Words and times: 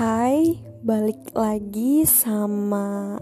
Hai, 0.00 0.56
balik 0.80 1.36
lagi 1.36 2.08
sama 2.08 3.20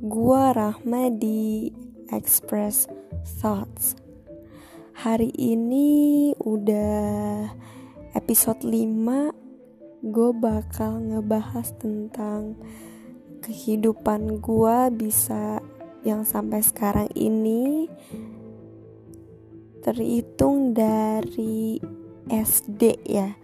gua 0.00 0.56
Rahma 0.56 1.12
di 1.12 1.68
Express 2.08 2.88
Thoughts. 3.44 3.92
Hari 5.04 5.28
ini 5.36 6.32
udah 6.40 7.52
episode 8.16 8.64
5 8.64 10.00
Gue 10.00 10.32
bakal 10.32 11.12
ngebahas 11.12 11.76
tentang 11.76 12.56
kehidupan 13.44 14.40
gua 14.40 14.88
bisa 14.88 15.60
yang 16.08 16.24
sampai 16.24 16.64
sekarang 16.64 17.12
ini 17.12 17.84
terhitung 19.84 20.72
dari 20.72 21.84
SD 22.32 23.04
ya 23.12 23.43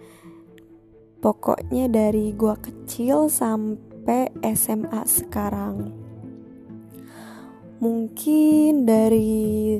Pokoknya 1.20 1.92
dari 1.92 2.32
gua 2.32 2.56
kecil 2.56 3.28
sampai 3.28 4.32
SMA 4.56 5.04
sekarang. 5.04 5.92
Mungkin 7.80 8.88
dari 8.88 9.76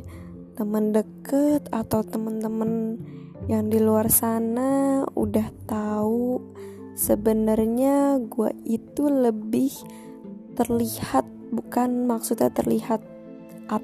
teman 0.53 0.93
deket 0.93 1.73
atau 1.73 2.05
teman-teman 2.05 3.01
yang 3.49 3.73
di 3.73 3.81
luar 3.81 4.13
sana 4.13 5.05
udah 5.17 5.49
tahu 5.65 6.45
sebenarnya 6.93 8.21
gua 8.29 8.53
itu 8.69 9.09
lebih 9.09 9.73
terlihat 10.61 11.25
bukan 11.49 12.05
maksudnya 12.05 12.53
terlihat 12.53 13.01
ap, 13.73 13.81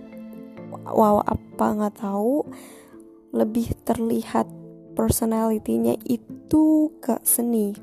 wow 0.92 1.24
apa 1.24 1.66
nggak 1.72 1.96
tahu 2.04 2.44
lebih 3.32 3.72
terlihat 3.88 4.46
personalitinya 4.96 5.92
itu 6.08 6.96
ke 6.98 7.20
seni. 7.20 7.76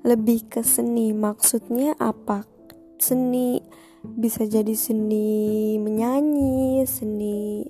Lebih 0.00 0.48
ke 0.48 0.64
seni. 0.64 1.12
Maksudnya 1.12 1.92
apa? 2.00 2.48
Seni 2.96 3.60
bisa 4.04 4.44
jadi 4.44 4.72
seni 4.76 5.76
menyanyi 5.80 6.84
seni 6.84 7.64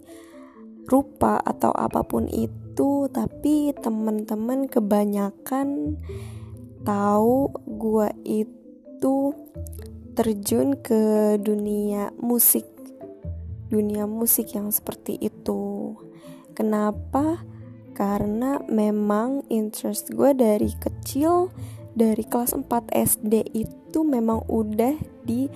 rupa 0.90 1.38
atau 1.38 1.70
apa 1.70 2.02
pun 2.02 2.26
itu 2.26 3.06
tapi 3.06 3.70
teman-teman 3.78 4.66
kebanyakan 4.66 5.94
tahu 6.82 7.54
gua 7.78 8.10
itu 8.26 9.30
terjun 10.18 10.74
ke 10.82 11.34
dunia 11.38 12.10
musik 12.18 12.66
dunia 13.74 14.06
musik 14.06 14.54
yang 14.54 14.70
seperti 14.70 15.18
itu. 15.18 15.94
Kenapa 16.54 17.42
karena 17.94 18.58
memang 18.66 19.46
interest 19.48 20.10
gue 20.10 20.34
dari 20.34 20.74
kecil 20.74 21.54
dari 21.94 22.26
kelas 22.26 22.58
4 22.58 22.66
SD 22.90 23.54
itu 23.54 24.02
memang 24.02 24.42
udah 24.50 24.98
di 25.22 25.46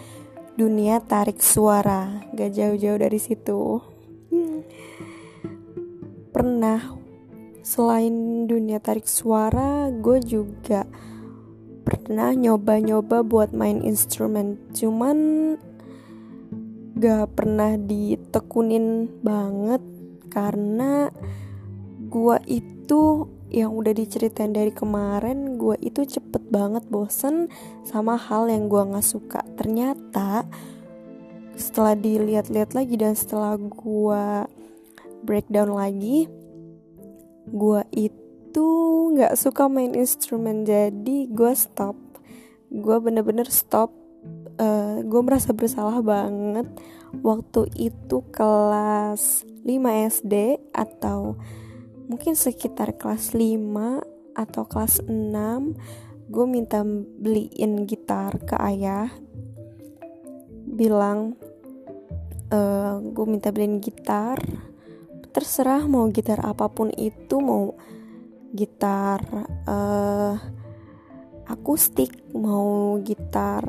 dunia 0.55 1.03
tarik 1.03 1.42
suara. 1.42 2.22
Gak 2.34 2.55
jauh-jauh 2.55 2.98
dari 2.98 3.19
situ. 3.19 3.83
Pernah 6.30 6.95
selain 7.67 8.47
dunia 8.47 8.78
tarik 8.78 9.11
suara 9.11 9.91
gue 9.91 10.23
juga 10.23 10.86
pernah 11.83 12.30
nyoba-nyoba 12.30 13.27
buat 13.27 13.50
main 13.50 13.83
instrumen. 13.83 14.62
Cuman 14.70 15.19
gak 16.98 17.34
pernah 17.34 17.75
ditekunin 17.75 19.11
banget 19.23 19.83
karena 20.30 21.11
gua 22.09 22.41
itu 22.48 23.28
yang 23.48 23.73
udah 23.73 23.97
diceritain 23.97 24.53
dari 24.53 24.69
kemarin 24.73 25.56
gua 25.56 25.77
itu 25.81 26.05
cepet 26.05 26.53
banget 26.53 26.85
bosen 26.89 27.48
sama 27.85 28.17
hal 28.17 28.48
yang 28.48 28.69
gua 28.69 28.89
nggak 28.89 29.07
suka. 29.07 29.41
Ternyata 29.57 30.45
setelah 31.58 31.97
dilihat-lihat 31.97 32.73
lagi 32.73 32.97
dan 32.97 33.13
setelah 33.13 33.57
gua 33.61 34.48
breakdown 35.24 35.74
lagi 35.77 36.30
gua 37.48 37.85
itu 37.92 38.68
nggak 39.17 39.36
suka 39.36 39.68
main 39.68 39.92
instrumen. 39.92 40.64
Jadi 40.64 41.29
gua 41.29 41.52
stop. 41.57 41.97
Gua 42.68 43.01
bener-bener 43.01 43.48
stop. 43.48 43.92
Uh, 44.58 44.98
eh, 44.98 45.07
gue 45.07 45.23
merasa 45.23 45.55
bersalah 45.55 46.02
banget 46.02 46.67
waktu 47.23 47.70
itu 47.79 48.27
kelas 48.35 49.47
5 49.63 50.11
SD 50.11 50.58
atau 50.74 51.39
mungkin 52.08 52.35
sekitar 52.35 52.96
kelas 52.96 53.36
5 53.36 54.35
atau 54.35 54.63
kelas 54.64 55.05
6 55.05 56.29
gue 56.29 56.46
minta 56.48 56.85
beliin 57.20 57.89
gitar 57.89 58.36
ke 58.45 58.57
ayah. 58.57 59.08
Bilang 60.68 61.36
e, 62.52 62.58
eh, 62.58 62.95
gue 63.01 63.27
minta 63.29 63.52
beliin 63.52 63.80
gitar. 63.80 64.41
Terserah 65.33 65.85
mau 65.85 66.08
gitar 66.08 66.41
apa 66.45 66.68
pun 66.73 66.89
itu 66.97 67.39
mau 67.39 67.77
gitar 68.48 69.20
uh, 69.68 70.35
akustik 71.45 72.17
mau 72.33 72.97
gitar 73.05 73.64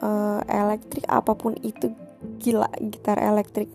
uh, 0.00 0.40
elektrik 0.48 1.04
apa 1.06 1.36
pun 1.36 1.52
itu 1.60 1.92
gila 2.40 2.72
gitar 2.80 3.20
elektrik 3.20 3.68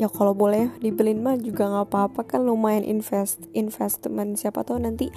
ya 0.00 0.08
kalau 0.08 0.32
boleh 0.32 0.72
dibeliin 0.80 1.20
mah 1.20 1.36
juga 1.36 1.68
nggak 1.68 1.92
apa-apa 1.92 2.24
kan 2.24 2.40
lumayan 2.48 2.88
invest 2.88 3.44
investment. 3.52 4.40
Siapa 4.40 4.64
tahu 4.64 4.80
nanti 4.80 5.12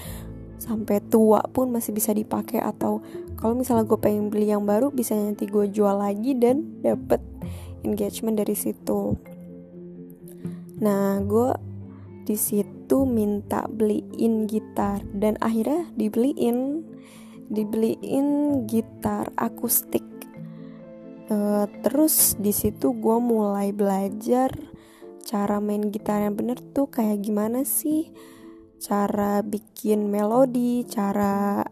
sampai 0.59 0.99
tua 1.07 1.39
pun 1.47 1.71
masih 1.71 1.95
bisa 1.95 2.11
dipakai 2.11 2.59
atau 2.59 2.99
kalau 3.39 3.55
misalnya 3.55 3.87
gue 3.87 3.99
pengen 3.99 4.27
beli 4.27 4.51
yang 4.51 4.67
baru 4.67 4.91
bisa 4.91 5.15
nanti 5.15 5.47
gue 5.47 5.71
jual 5.71 5.95
lagi 5.95 6.35
dan 6.35 6.83
dapet 6.83 7.23
engagement 7.87 8.35
dari 8.35 8.55
situ. 8.59 9.15
Nah 10.83 11.23
gue 11.23 11.51
di 12.27 12.35
situ 12.35 13.07
minta 13.07 13.67
beliin 13.67 14.47
gitar 14.47 14.99
dan 15.15 15.39
akhirnya 15.39 15.87
dibeliin 15.95 16.83
dibeliin 17.47 18.27
gitar 18.67 19.31
akustik. 19.39 20.03
Uh, 21.31 21.71
terus 21.83 22.35
di 22.35 22.51
situ 22.51 22.91
gue 22.95 23.17
mulai 23.19 23.71
belajar 23.71 24.51
cara 25.23 25.63
main 25.63 25.89
gitar 25.89 26.21
yang 26.21 26.35
bener 26.35 26.59
tuh 26.59 26.91
kayak 26.91 27.23
gimana 27.23 27.63
sih? 27.63 28.11
Cara 28.83 29.39
bikin 29.41 30.11
melodi 30.11 30.83
cara 30.83 31.63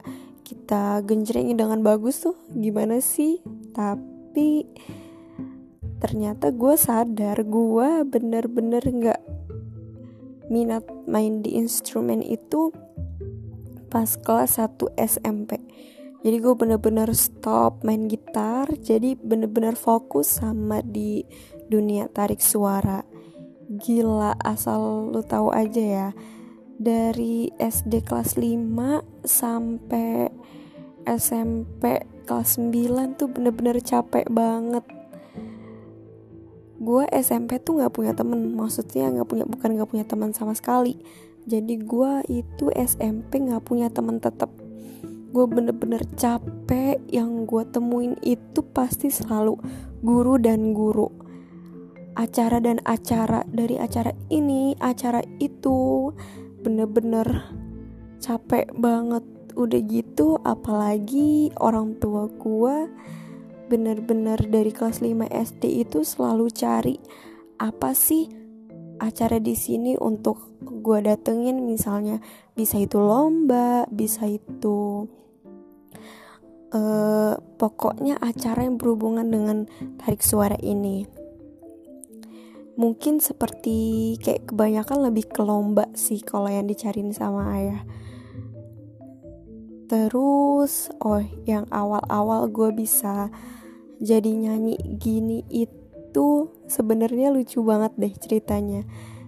kita 0.47 1.03
genjrengin 1.03 1.59
dengan 1.59 1.84
bagus 1.84 2.23
tuh 2.23 2.39
gimana 2.56 3.03
sih? 3.03 3.44
Tapi 3.75 4.66
ternyata 6.01 6.50
gue 6.50 6.73
sadar 6.73 7.45
gue 7.45 7.89
bener-bener 8.09 8.81
nggak 8.81 9.22
minat 10.50 10.83
main 11.06 11.45
di 11.45 11.56
instrumen 11.62 12.25
itu 12.25 12.73
pas 13.94 14.09
kelas 14.18 14.57
1 14.57 14.97
SMP 14.97 15.62
jadi 16.25 16.38
gue 16.41 16.53
bener-bener 16.57 17.13
stop 17.13 17.85
main 17.85 18.09
gitar 18.09 18.66
jadi 18.81 19.13
bener-bener 19.13 19.78
fokus 19.78 20.41
sama 20.41 20.81
di 20.81 21.22
dunia 21.69 22.09
tarik 22.09 22.41
suara 22.41 23.10
gila 23.71 24.35
asal 24.43 25.07
lu 25.15 25.23
tahu 25.23 25.55
aja 25.55 25.79
ya. 25.79 26.09
Dari 26.81 27.53
SD 27.55 28.03
kelas 28.03 28.35
5 28.35 29.23
sampai 29.23 30.27
SMP 31.07 32.03
kelas 32.27 32.57
9 32.59 33.15
tuh 33.15 33.29
bener-bener 33.31 33.79
capek 33.79 34.27
banget. 34.27 34.83
Gue 36.81 37.05
SMP 37.13 37.61
tuh 37.61 37.79
nggak 37.79 37.93
punya 37.93 38.17
temen 38.17 38.57
maksudnya 38.57 39.13
nggak 39.13 39.29
punya 39.29 39.45
bukan 39.45 39.69
nggak 39.77 39.89
punya 39.94 40.06
teman 40.09 40.33
sama 40.33 40.57
sekali. 40.57 40.97
Jadi 41.45 41.77
gue 41.79 42.12
itu 42.27 42.74
SMP 42.74 43.45
nggak 43.45 43.63
punya 43.63 43.88
teman 43.94 44.17
tetap 44.17 44.50
gue 45.31 45.45
bener-bener 45.47 46.03
capek 46.19 47.00
yang 47.07 47.47
gue 47.47 47.63
temuin 47.71 48.19
itu 48.19 48.59
pasti 48.75 49.07
selalu 49.07 49.56
guru 50.03 50.35
dan 50.35 50.75
guru 50.75 51.20
acara 52.16 52.60
dan 52.60 52.84
acara 52.84 53.48
dari 53.48 53.80
acara 53.80 54.12
ini 54.28 54.75
acara 54.80 55.24
itu 55.40 56.12
bener-bener 56.62 57.28
capek 58.19 58.72
banget. 58.75 59.24
Udah 59.52 59.81
gitu 59.84 60.40
apalagi 60.48 61.52
orang 61.60 62.00
tua 62.00 62.31
gue 62.31 62.88
bener-bener 63.68 64.40
dari 64.48 64.72
kelas 64.72 65.04
5 65.04 65.28
SD 65.28 65.88
itu 65.88 66.04
selalu 66.04 66.52
cari 66.52 66.96
apa 67.60 67.96
sih 67.96 68.28
acara 69.00 69.40
di 69.40 69.56
sini 69.56 70.00
untuk 70.00 70.56
gue 70.63 71.00
datengin. 71.04 71.68
Misalnya 71.68 72.24
bisa 72.56 72.80
itu 72.80 73.00
lomba 73.00 73.88
bisa 73.92 74.28
itu 74.28 75.08
uh, 76.75 77.36
pokoknya 77.60 78.19
acara 78.19 78.63
yang 78.63 78.80
berhubungan 78.80 79.28
dengan 79.28 79.58
tarik 80.00 80.24
suara 80.24 80.56
ini 80.63 81.20
mungkin 82.81 83.22
seperti 83.22 84.18
kayak 84.18 84.50
kebanyakan 84.50 85.06
lebih 85.06 85.30
ke 85.30 85.45
lomba 85.45 85.86
sih 85.94 86.18
kalau 86.25 86.50
yang 86.50 86.66
dicariin 86.66 87.13
sama 87.13 87.54
ayah. 87.54 87.86
Terus 89.86 90.89
oh 90.98 91.22
yang 91.45 91.69
awal-awal 91.69 92.50
gue 92.50 92.74
bisa 92.74 93.30
jadi 94.01 94.33
nyanyi 94.33 94.81
gini 94.98 95.45
itu 95.54 96.50
sebenarnya 96.66 97.30
lucu 97.30 97.62
banget 97.62 97.94
deh 98.01 98.13
ceritanya. 98.18 98.81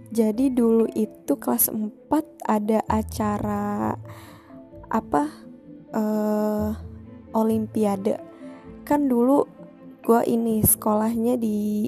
Jadi 0.09 0.49
dulu 0.49 0.89
itu 0.97 1.37
kelas 1.37 1.69
4 1.69 2.49
ada 2.49 2.81
acara 2.89 3.93
apa 4.89 5.23
uh, 5.93 6.73
olimpiade. 7.37 8.17
Kan 8.81 9.05
dulu 9.05 9.45
gue 10.01 10.21
ini 10.25 10.65
sekolahnya 10.65 11.37
di 11.37 11.87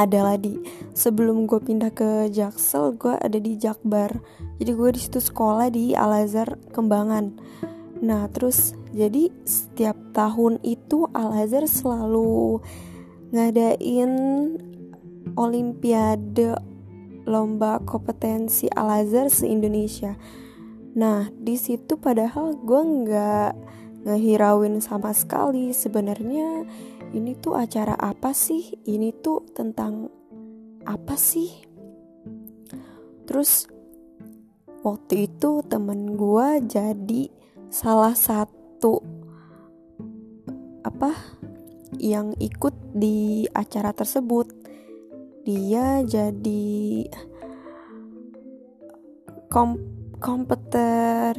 adalah 0.00 0.40
di 0.40 0.56
sebelum 0.96 1.44
gue 1.44 1.60
pindah 1.60 1.92
ke 1.92 2.32
Jaksel 2.32 2.96
gue 2.96 3.12
ada 3.20 3.36
di 3.36 3.60
Jakbar. 3.60 4.16
Jadi 4.56 4.70
gue 4.72 4.90
di 4.96 5.00
situ 5.00 5.20
sekolah 5.20 5.68
di 5.68 5.92
Al 5.92 6.24
Azhar 6.24 6.56
Kembangan. 6.72 7.36
Nah 8.00 8.24
terus 8.32 8.72
jadi 8.96 9.28
setiap 9.44 9.96
tahun 10.16 10.56
itu 10.64 11.04
Al 11.12 11.44
Azhar 11.44 11.68
selalu 11.68 12.64
ngadain 13.36 14.12
olimpiade 15.36 16.56
lomba 17.28 17.84
kompetensi 17.84 18.72
Al 18.72 19.04
Azhar 19.04 19.28
se 19.28 19.46
Indonesia 19.46 20.16
nah 20.90 21.30
di 21.38 21.54
situ 21.54 21.94
padahal 22.02 22.58
gue 22.66 22.82
nggak 22.82 23.52
ngehirauin 24.04 24.80
sama 24.80 25.12
sekali. 25.12 25.72
Sebenarnya 25.72 26.64
ini 27.10 27.34
tuh 27.34 27.58
acara 27.58 27.98
apa 27.98 28.30
sih? 28.30 28.70
Ini 28.86 29.10
tuh 29.18 29.42
tentang 29.50 30.06
apa 30.86 31.18
sih? 31.18 31.50
Terus 33.26 33.66
waktu 34.86 35.26
itu 35.26 35.62
temen 35.66 36.14
gue 36.14 36.48
jadi 36.70 37.22
salah 37.70 38.14
satu 38.14 39.02
apa 40.86 41.10
yang 41.98 42.30
ikut 42.38 42.74
di 42.94 43.46
acara 43.50 43.90
tersebut. 43.90 44.46
Dia 45.42 46.06
jadi 46.06 47.10
kom 49.50 49.82
komputer 50.22 51.34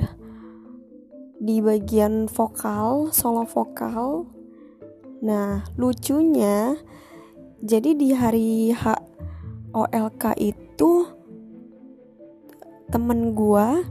di 1.39 1.63
bagian 1.63 2.27
vokal 2.27 3.13
solo 3.15 3.47
vokal 3.47 4.41
nah 5.21 5.63
lucunya 5.77 6.75
jadi 7.62 7.94
di 7.94 8.09
hari 8.18 8.73
H 8.73 8.97
OLK 9.71 10.33
itu 10.41 11.06
temen 12.89 13.31
gua 13.38 13.85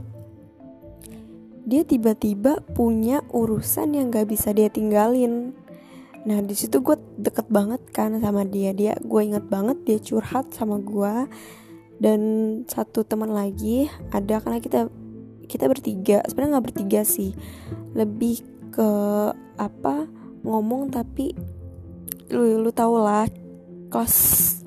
dia 1.61 1.85
tiba-tiba 1.85 2.59
punya 2.73 3.21
urusan 3.29 3.93
yang 3.93 4.09
gak 4.09 4.33
bisa 4.33 4.49
dia 4.51 4.67
tinggalin. 4.67 5.53
Nah 6.25 6.41
di 6.41 6.53
situ 6.57 6.81
gue 6.81 6.97
deket 7.21 7.49
banget 7.49 7.81
kan 7.93 8.17
sama 8.17 8.45
dia. 8.45 8.73
Dia 8.73 8.97
gue 8.97 9.21
inget 9.21 9.45
banget 9.45 9.77
dia 9.85 9.97
curhat 10.01 10.53
sama 10.53 10.81
gue 10.81 11.29
dan 12.01 12.21
satu 12.65 13.05
teman 13.05 13.29
lagi 13.29 13.85
ada 14.09 14.41
karena 14.41 14.57
kita 14.57 14.89
kita 15.45 15.69
bertiga 15.69 16.25
sebenarnya 16.25 16.51
nggak 16.57 16.67
bertiga 16.73 17.01
sih. 17.05 17.33
Lebih 17.93 18.41
ke 18.73 18.91
apa 19.57 20.09
ngomong 20.41 20.93
tapi 20.93 21.33
lu 22.31 22.63
lu 22.63 22.71
tau 22.71 22.97
lah 23.01 23.27
kelas 23.91 24.15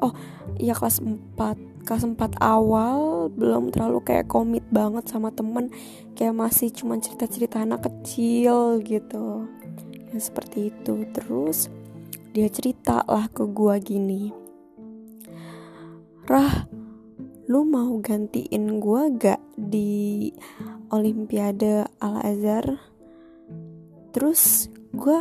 oh 0.05 0.12
iya 0.61 0.76
kelas 0.76 1.00
4 1.00 1.85
kelas 1.85 2.05
4 2.05 2.41
awal 2.41 3.29
belum 3.32 3.73
terlalu 3.73 4.00
kayak 4.05 4.29
komit 4.29 4.65
banget 4.73 5.09
sama 5.09 5.32
temen 5.32 5.73
kayak 6.17 6.37
masih 6.37 6.73
cuma 6.73 6.97
cerita-cerita 7.00 7.61
anak 7.61 7.88
kecil 7.88 8.81
gitu 8.85 9.49
yang 10.15 10.23
seperti 10.23 10.71
itu. 10.71 11.05
Terus 11.11 11.69
dia 12.31 12.47
cerita 12.47 13.03
lah 13.06 13.26
ke 13.31 13.47
gua 13.47 13.79
gini 13.79 14.31
Rah 16.25 16.67
lu 17.44 17.69
mau 17.69 18.00
gantiin 18.00 18.81
gua 18.81 19.12
gak 19.12 19.43
di 19.61 20.32
Olimpiade 20.88 21.85
Al 22.00 22.17
Azhar? 22.25 22.81
Terus 24.15 24.73
gue 24.94 25.21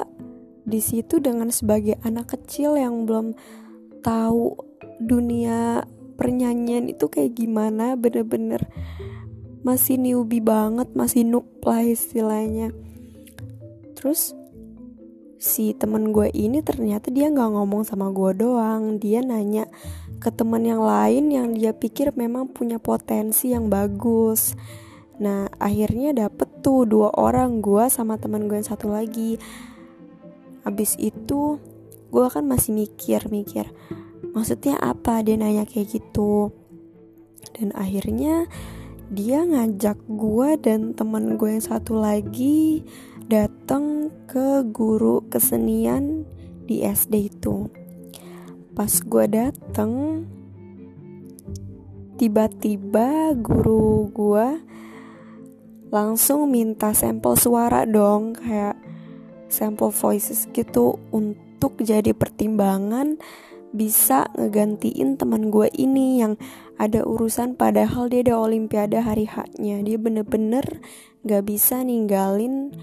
di 0.63 0.79
situ 0.79 1.19
dengan 1.19 1.51
sebagai 1.51 1.99
anak 2.03 2.39
kecil 2.39 2.79
yang 2.79 3.03
belum 3.03 3.35
tahu 4.03 4.55
dunia 5.03 5.83
pernyanyian 6.15 6.87
itu 6.87 7.09
kayak 7.11 7.35
gimana 7.35 7.99
bener-bener 7.99 8.63
masih 9.63 9.95
newbie 9.95 10.43
banget 10.43 10.91
masih 10.91 11.23
noob 11.23 11.47
lah 11.63 11.83
istilahnya. 11.83 12.75
Terus 13.95 14.35
si 15.39 15.75
temen 15.75 16.15
gue 16.15 16.31
ini 16.31 16.59
ternyata 16.63 17.11
dia 17.11 17.31
nggak 17.31 17.51
ngomong 17.55 17.87
sama 17.87 18.11
gue 18.11 18.31
doang. 18.35 18.99
Dia 18.99 19.23
nanya 19.23 19.67
ke 20.19 20.31
teman 20.31 20.63
yang 20.67 20.83
lain 20.83 21.31
yang 21.31 21.47
dia 21.55 21.71
pikir 21.71 22.11
memang 22.15 22.51
punya 22.51 22.79
potensi 22.79 23.55
yang 23.55 23.71
bagus. 23.71 24.55
Nah 25.23 25.47
akhirnya 25.59 26.11
dapet 26.11 26.63
tuh 26.63 26.83
dua 26.83 27.15
orang 27.15 27.63
gue 27.63 27.87
sama 27.87 28.19
teman 28.19 28.51
gue 28.51 28.59
yang 28.59 28.67
satu 28.67 28.91
lagi 28.91 29.39
abis 30.63 30.95
itu 30.99 31.59
gue 32.09 32.25
kan 32.31 32.43
masih 32.47 32.75
mikir 32.75 33.27
mikir 33.27 33.71
maksudnya 34.35 34.79
apa 34.79 35.21
dia 35.21 35.35
nanya 35.35 35.67
kayak 35.67 35.99
gitu 35.99 36.51
dan 37.55 37.75
akhirnya 37.75 38.47
dia 39.13 39.45
ngajak 39.45 39.99
gue 40.09 40.49
dan 40.57 40.97
teman 40.97 41.37
gue 41.37 41.59
yang 41.59 41.61
satu 41.61 42.01
lagi 42.01 42.81
datang 43.29 44.09
ke 44.25 44.65
guru 44.73 45.21
kesenian 45.29 46.25
di 46.65 46.81
SD 46.83 47.29
itu. 47.29 47.69
Pas 48.73 48.89
gue 48.89 49.25
dateng, 49.29 50.25
tiba-tiba 52.17 53.37
guru 53.37 54.09
gue 54.09 54.47
langsung 55.93 56.49
minta 56.49 56.89
sampel 56.97 57.37
suara 57.37 57.85
dong, 57.85 58.33
kayak 58.33 58.81
sampel 59.53 59.93
voices 59.93 60.49
gitu 60.49 60.97
untuk 61.13 61.77
jadi 61.77 62.17
pertimbangan 62.17 63.21
bisa 63.73 64.29
ngegantiin 64.33 65.17
teman 65.21 65.53
gue 65.53 65.69
ini 65.77 66.21
yang 66.25 66.37
ada 66.81 67.05
urusan 67.05 67.53
padahal 67.53 68.09
dia 68.09 68.25
ada 68.25 68.41
olimpiade 68.41 68.97
hari 68.97 69.29
haknya 69.29 69.85
dia 69.85 70.01
bener-bener 70.01 70.81
gak 71.21 71.45
bisa 71.45 71.85
ninggalin 71.85 72.73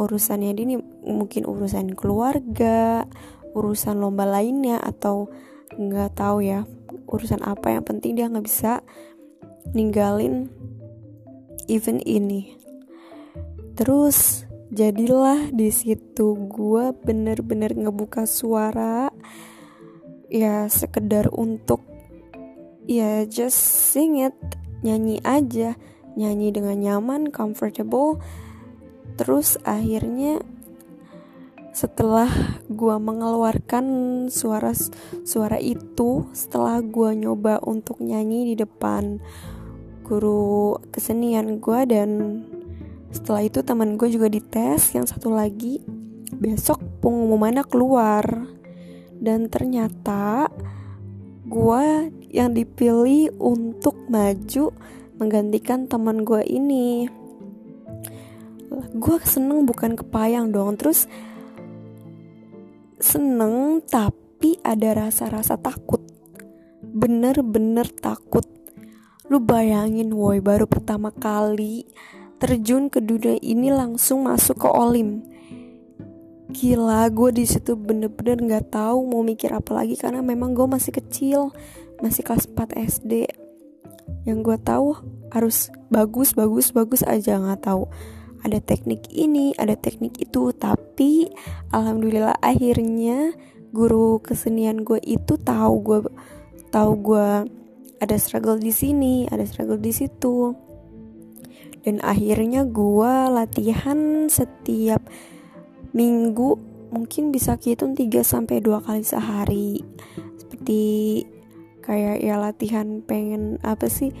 urusannya 0.00 0.56
dia 0.56 0.64
ini 0.64 0.76
mungkin 1.04 1.44
urusan 1.44 1.92
keluarga 1.92 3.04
urusan 3.52 4.00
lomba 4.00 4.24
lainnya 4.24 4.80
atau 4.80 5.28
nggak 5.76 6.16
tahu 6.16 6.44
ya 6.44 6.64
urusan 7.10 7.42
apa 7.42 7.74
yang 7.74 7.84
penting 7.84 8.16
dia 8.16 8.30
nggak 8.30 8.46
bisa 8.46 8.80
ninggalin 9.74 10.50
event 11.70 12.02
ini. 12.04 12.58
Terus 13.78 14.44
jadilah 14.70 15.50
di 15.50 15.68
situ 15.74 16.34
gue 16.48 16.94
bener-bener 16.94 17.74
ngebuka 17.74 18.26
suara 18.26 19.10
ya 20.30 20.70
sekedar 20.70 21.26
untuk 21.34 21.82
ya 22.86 23.26
just 23.26 23.58
sing 23.90 24.22
it 24.22 24.34
nyanyi 24.80 25.20
aja 25.26 25.76
nyanyi 26.18 26.50
dengan 26.50 26.76
nyaman 26.78 27.30
comfortable. 27.30 28.18
Terus 29.18 29.60
akhirnya 29.62 30.40
setelah 31.70 32.28
gua 32.66 32.98
mengeluarkan 32.98 33.86
suara 34.26 34.74
suara 35.22 35.60
itu 35.62 36.26
setelah 36.34 36.82
gua 36.82 37.14
nyoba 37.14 37.62
untuk 37.62 38.02
nyanyi 38.02 38.54
di 38.54 38.54
depan 38.58 39.22
guru 40.02 40.82
kesenian 40.90 41.62
gua 41.62 41.86
dan 41.86 42.42
setelah 43.10 43.42
itu 43.42 43.60
teman 43.66 43.98
gue 43.98 44.06
juga 44.06 44.30
dites 44.30 44.94
yang 44.94 45.06
satu 45.06 45.34
lagi 45.34 45.82
besok 46.40 46.78
pengumumannya 47.02 47.66
keluar. 47.66 48.24
Dan 49.20 49.52
ternyata 49.52 50.48
gue 51.44 51.84
yang 52.32 52.56
dipilih 52.56 53.36
untuk 53.36 53.98
maju 54.08 54.72
menggantikan 55.20 55.84
teman 55.90 56.24
gue 56.24 56.40
ini. 56.46 57.10
Gue 58.96 59.18
seneng 59.26 59.68
bukan 59.68 59.98
kepayang 59.98 60.54
dong 60.54 60.78
terus 60.80 61.04
seneng 62.96 63.84
tapi 63.84 64.56
ada 64.64 65.04
rasa-rasa 65.04 65.60
takut. 65.60 66.00
Bener-bener 66.80 67.90
takut. 67.92 68.46
Lu 69.28 69.42
bayangin 69.42 70.16
woi 70.16 70.40
baru 70.40 70.64
pertama 70.64 71.12
kali 71.12 71.84
terjun 72.40 72.88
ke 72.88 73.04
dunia 73.04 73.36
ini 73.44 73.68
langsung 73.68 74.24
masuk 74.24 74.64
ke 74.64 74.68
olim. 74.72 75.20
Gila 76.50 77.06
gue 77.12 77.30
di 77.36 77.44
situ 77.46 77.76
bener-bener 77.76 78.40
nggak 78.40 78.74
tahu 78.74 79.06
mau 79.06 79.22
mikir 79.22 79.52
apa 79.52 79.76
lagi 79.76 79.94
karena 79.94 80.24
memang 80.24 80.56
gue 80.56 80.66
masih 80.66 80.90
kecil 80.90 81.54
masih 82.00 82.24
kelas 82.24 82.48
4 82.48 82.74
SD 82.74 83.28
yang 84.24 84.42
gue 84.42 84.56
tahu 84.58 84.96
harus 85.30 85.70
bagus 85.92 86.34
bagus 86.34 86.72
bagus 86.72 87.04
aja 87.04 87.38
nggak 87.38 87.60
tahu. 87.60 87.86
Ada 88.40 88.64
teknik 88.64 89.12
ini 89.12 89.52
ada 89.60 89.76
teknik 89.76 90.16
itu 90.16 90.50
tapi 90.56 91.28
alhamdulillah 91.76 92.40
akhirnya 92.40 93.36
guru 93.70 94.18
kesenian 94.24 94.82
gue 94.82 94.98
itu 95.04 95.36
tahu 95.36 95.74
gue 95.84 95.98
tahu 96.72 96.92
gue 97.04 97.28
ada 98.00 98.16
struggle 98.16 98.56
di 98.56 98.72
sini 98.72 99.28
ada 99.28 99.44
struggle 99.44 99.76
di 99.76 99.92
situ 99.92 100.56
dan 101.80 101.96
akhirnya 102.04 102.68
gue 102.68 103.12
latihan 103.32 104.28
setiap 104.28 105.00
minggu 105.96 106.60
mungkin 106.90 107.30
bisa 107.30 107.56
hitung 107.56 107.96
3 107.96 108.20
sampai 108.20 108.60
2 108.60 108.84
kali 108.84 109.02
sehari. 109.06 109.70
Seperti 110.36 110.82
kayak 111.80 112.20
ya 112.20 112.36
latihan 112.36 113.00
pengen 113.00 113.56
apa 113.64 113.88
sih 113.88 114.12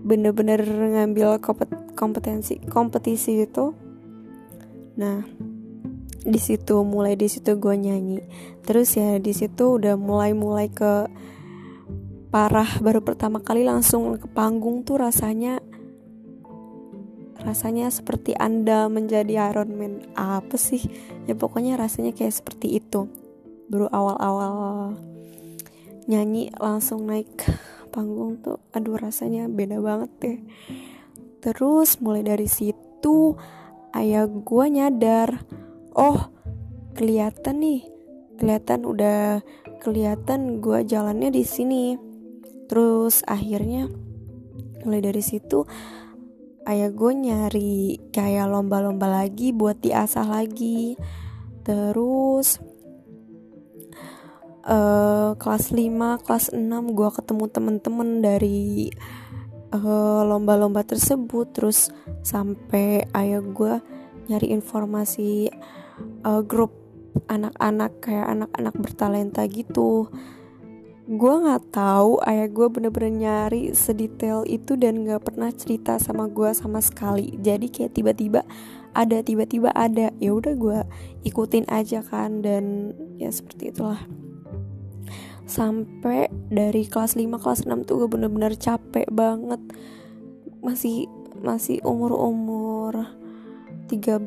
bener-bener 0.00 0.64
ngambil 0.64 1.38
kompetensi 1.94 2.58
kompetisi 2.66 3.44
itu. 3.44 3.76
Nah 4.98 5.22
di 6.20 6.40
situ 6.40 6.84
mulai 6.84 7.14
di 7.14 7.30
situ 7.30 7.54
gue 7.56 7.74
nyanyi. 7.76 8.20
Terus 8.66 8.98
ya 8.98 9.16
di 9.22 9.30
situ 9.30 9.78
udah 9.78 9.94
mulai 9.94 10.34
mulai 10.34 10.66
ke 10.72 11.06
parah. 12.34 12.80
Baru 12.82 13.04
pertama 13.04 13.38
kali 13.38 13.62
langsung 13.62 14.16
ke 14.18 14.26
panggung 14.26 14.82
tuh 14.82 14.98
rasanya 14.98 15.62
rasanya 17.44 17.88
seperti 17.88 18.36
anda 18.36 18.86
menjadi 18.92 19.52
Iron 19.52 19.76
Man. 19.76 19.94
Apa 20.16 20.60
sih? 20.60 20.84
Ya 21.24 21.32
pokoknya 21.36 21.80
rasanya 21.80 22.12
kayak 22.12 22.36
seperti 22.36 22.80
itu. 22.80 23.08
Baru 23.70 23.86
awal-awal 23.88 24.98
nyanyi 26.10 26.50
langsung 26.58 27.06
naik 27.06 27.30
panggung 27.94 28.38
tuh 28.42 28.58
aduh 28.74 28.98
rasanya 28.98 29.46
beda 29.46 29.78
banget 29.78 30.10
deh. 30.22 30.38
Terus 31.40 32.02
mulai 32.02 32.26
dari 32.26 32.50
situ 32.50 33.34
ayah 33.94 34.26
gue 34.26 34.66
nyadar 34.70 35.46
oh 35.94 36.30
kelihatan 36.94 37.62
nih. 37.62 37.82
Kelihatan 38.40 38.88
udah 38.88 39.44
kelihatan 39.80 40.60
gue 40.60 40.84
jalannya 40.84 41.30
di 41.32 41.44
sini. 41.44 41.96
Terus 42.68 43.22
akhirnya 43.26 43.90
mulai 44.84 45.02
dari 45.04 45.20
situ 45.20 45.66
ayah 46.68 46.90
gue 46.92 47.12
nyari 47.14 48.00
kayak 48.12 48.50
lomba-lomba 48.50 49.08
lagi 49.08 49.52
buat 49.54 49.80
diasah 49.80 50.26
lagi. 50.28 50.96
Terus 51.64 52.60
uh, 54.66 55.36
kelas 55.36 55.72
5 55.72 56.24
kelas 56.24 56.44
6 56.52 56.96
gue 56.96 57.08
ketemu 57.14 57.44
temen-temen 57.48 58.08
dari 58.20 58.90
lomba 59.70 60.26
lomba-lomba 60.26 60.82
tersebut. 60.82 61.54
Terus 61.54 61.94
sampai 62.26 63.06
ayah 63.14 63.40
gue 63.40 63.78
nyari 64.26 64.50
informasi 64.52 65.50
uh, 66.26 66.42
grup 66.42 66.74
anak-anak 67.26 67.98
kayak 68.02 68.26
anak-anak 68.38 68.74
bertalenta 68.78 69.42
gitu 69.50 70.06
gue 71.10 71.34
nggak 71.42 71.74
tahu 71.74 72.22
ayah 72.22 72.46
gue 72.46 72.70
bener-bener 72.70 73.10
nyari 73.10 73.74
sedetail 73.74 74.46
itu 74.46 74.78
dan 74.78 75.02
nggak 75.02 75.26
pernah 75.26 75.50
cerita 75.50 75.98
sama 75.98 76.30
gue 76.30 76.54
sama 76.54 76.78
sekali. 76.78 77.34
Jadi 77.42 77.66
kayak 77.66 77.98
tiba-tiba 77.98 78.46
ada 78.94 79.18
tiba-tiba 79.18 79.74
ada. 79.74 80.14
Ya 80.22 80.30
udah 80.30 80.54
gue 80.54 80.78
ikutin 81.26 81.66
aja 81.66 82.06
kan 82.06 82.46
dan 82.46 82.94
ya 83.18 83.34
seperti 83.34 83.74
itulah. 83.74 83.98
Sampai 85.50 86.30
dari 86.46 86.86
kelas 86.86 87.18
5 87.18 87.26
kelas 87.42 87.66
6 87.66 87.90
tuh 87.90 88.06
gue 88.06 88.08
bener-bener 88.14 88.54
capek 88.54 89.10
banget. 89.10 89.58
Masih 90.62 91.10
masih 91.42 91.82
umur-umur 91.82 93.18
13 93.90 94.22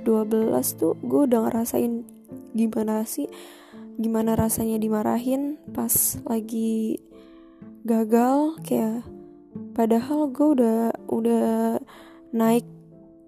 12 0.00 0.80
tuh 0.80 0.96
gue 1.04 1.20
udah 1.28 1.44
ngerasain 1.44 2.08
gimana 2.56 3.04
sih 3.04 3.28
gimana 4.00 4.32
rasanya 4.32 4.80
dimarahin 4.80 5.60
pas 5.76 6.16
lagi 6.24 6.96
gagal 7.84 8.56
kayak 8.64 9.04
padahal 9.76 10.32
gue 10.32 10.48
udah 10.56 10.80
udah 11.12 11.76
naik 12.32 12.64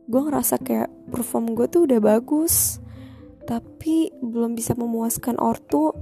gue 0.08 0.20
ngerasa 0.20 0.56
kayak 0.64 0.88
perform 1.12 1.52
gue 1.52 1.68
tuh 1.68 1.84
udah 1.84 2.00
bagus 2.00 2.82
tapi 3.44 4.14
belum 4.22 4.54
bisa 4.54 4.74
memuaskan 4.78 5.38
ortu. 5.42 5.92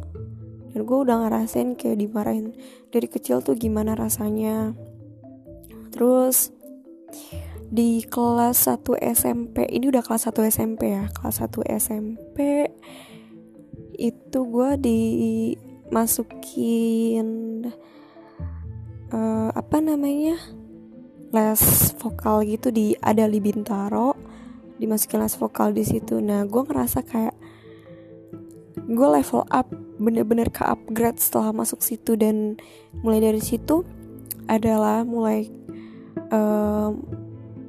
Dan 0.71 0.87
gue 0.87 0.99
udah 1.03 1.27
ngerasain 1.27 1.75
kayak 1.75 1.99
dimarahin 1.99 2.55
dari 2.95 3.11
kecil 3.11 3.43
tuh 3.43 3.59
gimana 3.59 3.99
rasanya. 3.99 4.77
Terus 5.91 6.55
di 7.71 8.07
kelas 8.07 8.71
1 8.71 8.83
SMP 9.15 9.67
ini 9.71 9.91
udah 9.91 10.03
kelas 10.03 10.31
1 10.31 10.51
SMP 10.51 10.91
ya 10.91 11.07
kelas 11.07 11.39
1 11.39 11.71
SMP 11.79 12.67
itu 14.01 14.41
gue 14.49 14.71
dimasukin 15.93 17.29
uh, 19.13 19.53
apa 19.53 19.77
namanya 19.85 20.41
les 21.31 21.93
vokal 22.01 22.49
gitu 22.49 22.73
di 22.73 22.97
ada 23.05 23.29
di 23.29 23.37
Bintaro. 23.45 24.17
Dimasukin 24.81 25.21
les 25.21 25.37
vokal 25.37 25.77
di 25.77 25.85
situ. 25.85 26.17
Nah 26.25 26.49
gue 26.49 26.63
ngerasa 26.65 27.05
kayak 27.05 27.37
gue 28.89 29.09
level 29.21 29.45
up 29.53 29.69
bener-bener 30.01 30.49
ke 30.49 30.65
upgrade 30.65 31.21
setelah 31.21 31.53
masuk 31.53 31.85
situ. 31.85 32.17
Dan 32.17 32.57
mulai 33.05 33.21
dari 33.21 33.45
situ 33.45 33.85
adalah 34.49 35.05
mulai 35.05 35.53
uh, 36.33 36.91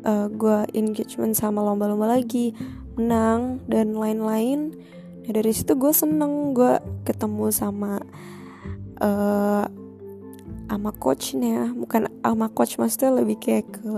uh, 0.08 0.28
gue 0.32 0.58
engagement 0.74 1.36
sama 1.36 1.60
lomba-lomba 1.60 2.08
lagi 2.18 2.56
menang 2.96 3.60
dan 3.68 3.94
lain-lain 3.96 4.74
dari 5.32 5.52
situ 5.56 5.76
gue 5.76 5.92
seneng 5.96 6.54
gue 6.56 6.80
ketemu 7.08 7.52
sama 7.52 8.00
uh, 9.02 9.66
sama 10.72 10.92
coachnya. 10.96 11.72
Bukan 11.76 12.08
sama 12.24 12.48
coach 12.54 12.80
maksudnya 12.80 13.12
lebih 13.12 13.38
kayak 13.42 13.68
ke 13.82 13.92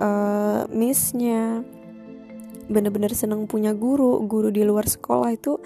uh, 0.00 0.62
missnya. 0.72 1.64
Bener-bener 2.70 3.12
seneng 3.12 3.50
punya 3.50 3.74
guru 3.74 4.22
guru 4.24 4.48
di 4.48 4.62
luar 4.62 4.86
sekolah 4.86 5.34
itu 5.34 5.58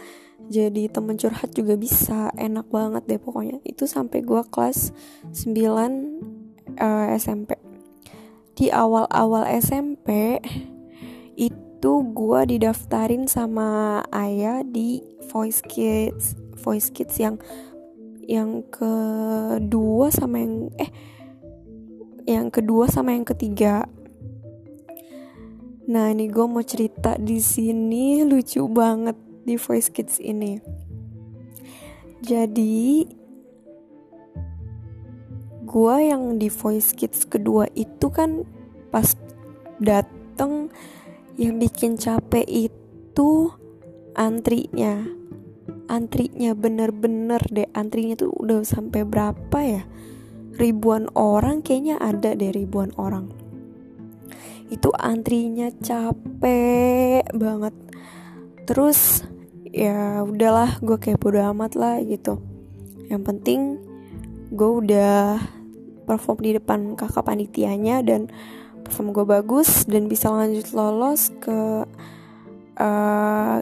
jadi 0.45 0.93
temen 0.93 1.17
curhat 1.17 1.57
juga 1.57 1.77
bisa 1.77 2.29
enak 2.37 2.69
banget 2.69 3.03
deh 3.07 3.21
pokoknya. 3.21 3.61
Itu 3.63 3.87
sampai 3.87 4.25
gue 4.25 4.43
kelas 4.49 4.91
9 5.31 6.75
uh, 6.81 7.07
SMP 7.15 7.57
di 8.55 8.71
awal-awal 8.71 9.51
SMP 9.51 10.39
itu 11.85 12.01
gue 12.17 12.57
didaftarin 12.57 13.29
sama 13.29 14.01
ayah 14.09 14.65
di 14.65 15.05
Voice 15.29 15.61
Kids 15.61 16.33
Voice 16.65 16.89
Kids 16.89 17.13
yang 17.21 17.37
yang 18.25 18.65
kedua 18.73 20.09
sama 20.09 20.41
yang 20.41 20.73
eh 20.81 20.89
yang 22.25 22.49
kedua 22.49 22.89
sama 22.89 23.13
yang 23.13 23.29
ketiga 23.29 23.85
Nah 25.93 26.09
ini 26.09 26.33
gue 26.33 26.47
mau 26.49 26.65
cerita 26.65 27.21
di 27.21 27.37
sini 27.37 28.25
lucu 28.25 28.65
banget 28.65 29.21
di 29.45 29.61
Voice 29.61 29.93
Kids 29.93 30.17
ini. 30.25 30.57
Jadi 32.25 33.05
gue 35.69 35.97
yang 36.01 36.41
di 36.41 36.49
Voice 36.49 36.97
Kids 36.97 37.29
kedua 37.29 37.69
itu 37.77 38.09
kan 38.09 38.49
pas 38.89 39.13
dateng 39.77 40.73
yang 41.35 41.59
bikin 41.59 41.99
capek 41.99 42.47
itu 42.47 43.51
antrinya. 44.15 45.03
Antrinya 45.91 46.55
bener-bener 46.55 47.43
deh. 47.51 47.69
Antrinya 47.75 48.15
tuh 48.15 48.31
udah 48.33 48.63
sampai 48.63 49.03
berapa 49.03 49.59
ya? 49.61 49.83
Ribuan 50.55 51.11
orang 51.19 51.67
kayaknya 51.67 51.99
ada 51.99 52.33
deh 52.39 52.55
ribuan 52.55 52.95
orang. 52.95 53.35
Itu 54.71 54.95
antrinya 54.95 55.69
capek 55.75 57.27
banget. 57.35 57.75
Terus 58.65 59.27
ya 59.75 60.23
udahlah 60.23 60.79
gue 60.79 60.97
kayak 60.97 61.19
bodo 61.19 61.43
amat 61.51 61.75
lah 61.75 61.99
gitu. 62.07 62.39
Yang 63.11 63.23
penting 63.27 63.61
gue 64.55 64.71
udah 64.87 65.43
perform 66.07 66.39
di 66.45 66.55
depan 66.55 66.95
kakak 66.95 67.27
panitianya 67.27 68.05
dan 68.07 68.31
perform 68.85 69.17
gue 69.17 69.25
bagus 69.25 69.89
dan 69.89 70.07
bisa 70.07 70.29
lanjut 70.29 70.69
lolos 70.77 71.33
ke 71.41 71.89
uh, 72.79 73.59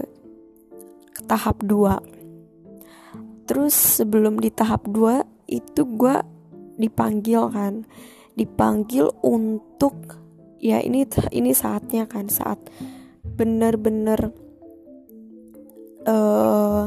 ke 1.12 1.20
tahap 1.24 1.62
2 1.62 3.46
terus 3.46 3.74
sebelum 4.02 4.42
di 4.42 4.50
tahap 4.50 4.84
2 4.90 5.50
itu 5.50 5.82
gue 5.86 6.16
dipanggil 6.80 7.52
kan 7.52 7.86
dipanggil 8.34 9.12
untuk 9.22 10.18
ya 10.62 10.80
ini 10.80 11.04
ini 11.30 11.52
saatnya 11.52 12.08
kan 12.08 12.26
saat 12.32 12.58
bener-bener 13.22 14.32
uh, 16.06 16.86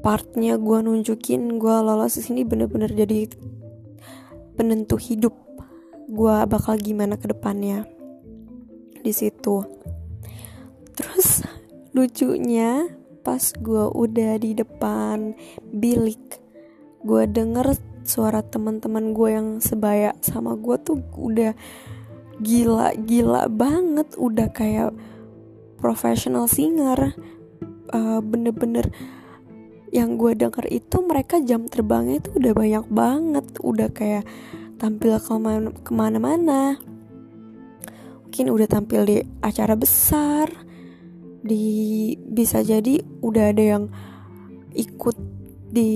partnya 0.00 0.56
gue 0.56 0.78
nunjukin 0.80 1.60
gue 1.60 1.76
lolos 1.84 2.16
di 2.16 2.22
sini 2.24 2.42
bener-bener 2.46 2.88
jadi 2.88 3.28
penentu 4.56 4.96
hidup 4.96 5.34
gue 6.10 6.36
bakal 6.50 6.74
gimana 6.74 7.14
ke 7.14 7.30
depannya 7.30 7.86
di 9.00 9.14
situ. 9.14 9.62
Terus 10.98 11.46
lucunya 11.94 12.90
pas 13.22 13.54
gue 13.54 13.84
udah 13.94 14.40
di 14.42 14.58
depan 14.58 15.38
bilik 15.70 16.42
gue 17.06 17.24
denger 17.30 17.78
suara 18.02 18.42
teman-teman 18.42 19.14
gue 19.14 19.28
yang 19.30 19.48
sebaya 19.62 20.16
sama 20.18 20.58
gue 20.58 20.76
tuh 20.82 20.98
udah 21.14 21.54
gila 22.42 22.96
gila 23.06 23.46
banget 23.46 24.18
udah 24.18 24.50
kayak 24.50 24.90
professional 25.78 26.50
singer. 26.50 27.14
Uh, 27.90 28.22
bener-bener 28.22 28.86
yang 29.90 30.14
gue 30.14 30.38
denger 30.38 30.70
itu 30.70 31.02
mereka 31.02 31.42
jam 31.42 31.66
terbangnya 31.66 32.22
itu 32.22 32.30
udah 32.38 32.52
banyak 32.54 32.86
banget 32.86 33.46
udah 33.58 33.88
kayak 33.90 34.22
tampil 34.80 35.20
ke 35.20 35.36
mana, 35.36 35.68
ke 35.76 35.92
mana-mana. 35.92 36.80
Mungkin 38.24 38.48
udah 38.48 38.66
tampil 38.66 39.04
di 39.04 39.16
acara 39.44 39.76
besar 39.76 40.48
di 41.44 42.16
bisa 42.16 42.64
jadi 42.64 43.00
udah 43.20 43.44
ada 43.52 43.64
yang 43.76 43.84
ikut 44.72 45.16
di 45.68 45.92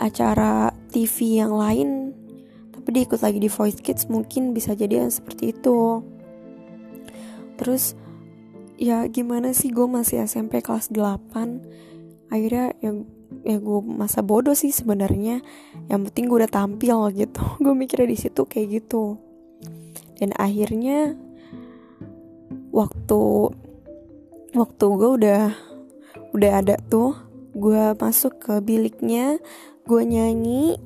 acara 0.00 0.72
TV 0.88 1.44
yang 1.44 1.52
lain 1.52 2.16
tapi 2.72 2.96
dia 2.96 3.02
ikut 3.04 3.20
lagi 3.20 3.38
di 3.44 3.52
Voice 3.52 3.80
Kids 3.84 4.08
mungkin 4.08 4.56
bisa 4.56 4.72
jadi 4.72 5.04
yang 5.04 5.12
seperti 5.12 5.52
itu. 5.52 6.00
Terus 7.60 7.92
ya 8.80 9.04
gimana 9.12 9.52
sih 9.52 9.68
gue 9.68 9.84
masih 9.84 10.24
SMP 10.24 10.64
kelas 10.64 10.88
8 10.88 12.32
akhirnya 12.32 12.72
ya 12.80 12.96
ya 13.46 13.56
gue 13.56 13.80
masa 13.84 14.20
bodoh 14.20 14.54
sih 14.54 14.74
sebenarnya. 14.74 15.40
Yang 15.88 16.00
penting 16.10 16.24
gue 16.28 16.38
udah 16.44 16.52
tampil 16.52 16.98
gitu. 17.14 17.42
Gue 17.64 17.74
mikirnya 17.74 18.08
di 18.10 18.18
situ 18.18 18.42
kayak 18.44 18.82
gitu. 18.82 19.16
Dan 20.20 20.36
akhirnya 20.36 21.16
waktu 22.70 23.22
waktu 24.50 24.84
gue 24.84 25.10
udah 25.22 25.42
udah 26.30 26.50
ada 26.60 26.76
tuh 26.78 27.16
gue 27.54 27.94
masuk 27.98 28.38
ke 28.38 28.54
biliknya 28.60 29.40
gue 29.88 30.02
nyanyi. 30.04 30.76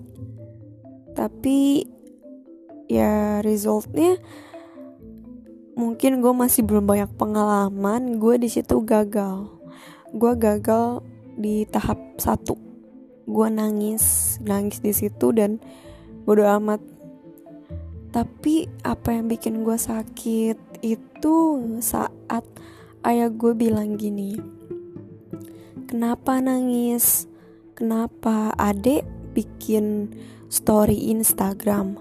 Tapi 1.14 1.86
ya 2.90 3.42
resultnya 3.42 4.18
mungkin 5.74 6.22
gue 6.22 6.30
masih 6.30 6.62
belum 6.62 6.86
banyak 6.86 7.10
pengalaman 7.18 8.22
gue 8.22 8.38
di 8.38 8.48
situ 8.48 8.82
gagal. 8.86 9.50
Gue 10.14 10.38
gagal 10.38 11.02
di 11.38 11.66
tahap 11.68 11.98
satu. 12.16 12.56
Gue 13.24 13.48
nangis 13.48 14.36
nangis 14.44 14.78
di 14.80 14.92
situ 14.94 15.32
dan 15.34 15.62
bodo 16.24 16.44
amat. 16.46 16.80
Tapi 18.14 18.70
apa 18.86 19.10
yang 19.10 19.26
bikin 19.26 19.66
gue 19.66 19.74
sakit 19.74 20.86
itu 20.86 21.36
saat 21.82 22.46
ayah 23.02 23.26
gue 23.26 23.52
bilang 23.58 23.98
gini 23.98 24.54
kenapa 25.94 26.42
nangis? 26.42 27.30
Kenapa 27.78 28.50
adek 28.58 29.06
bikin 29.30 30.10
story 30.50 31.14
Instagram? 31.14 31.94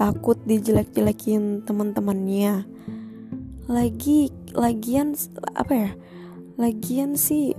Takut 0.00 0.40
dijelek-jelekin 0.48 1.60
teman-temannya. 1.68 2.64
Lagi 3.68 4.32
lagian 4.56 5.12
apa 5.52 5.72
ya? 5.76 5.90
Lagian 6.56 7.20
sih 7.20 7.52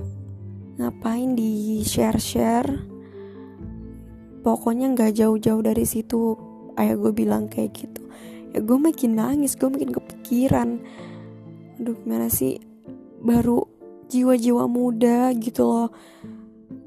ngapain 0.78 1.34
di 1.34 1.82
share 1.82 2.22
share 2.22 2.98
pokoknya 4.48 4.96
nggak 4.96 5.12
jauh-jauh 5.18 5.60
dari 5.60 5.84
situ 5.84 6.40
ayah 6.80 6.96
gue 6.96 7.12
bilang 7.12 7.52
kayak 7.52 7.76
gitu. 7.76 8.08
Ya 8.56 8.64
gue 8.64 8.78
makin 8.80 9.20
nangis 9.20 9.60
gue 9.60 9.68
makin 9.68 9.92
kepikiran. 9.92 10.80
Aduh 11.82 11.98
gimana 12.00 12.32
sih? 12.32 12.62
Baru 13.20 13.68
jiwa-jiwa 14.08 14.70
muda 14.72 15.36
gitu 15.36 15.68
loh. 15.68 15.90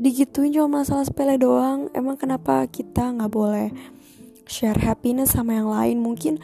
Digituin 0.01 0.57
cuma 0.57 0.81
masalah 0.81 1.05
sepele 1.05 1.37
doang. 1.37 1.93
Emang 1.93 2.17
kenapa 2.17 2.65
kita 2.65 3.13
nggak 3.13 3.29
boleh 3.29 3.69
share 4.49 4.81
happiness 4.81 5.37
sama 5.37 5.61
yang 5.61 5.69
lain? 5.69 6.01
Mungkin 6.01 6.41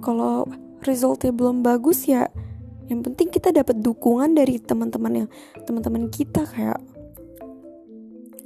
kalau 0.00 0.48
resultnya 0.80 1.34
belum 1.34 1.60
bagus 1.60 2.08
ya 2.08 2.32
yang 2.88 3.04
penting 3.04 3.28
kita 3.28 3.52
dapat 3.52 3.80
dukungan 3.84 4.32
dari 4.32 4.56
teman-teman 4.60 5.24
yang 5.24 5.28
teman-teman 5.68 6.08
kita 6.08 6.44
kayak 6.48 6.80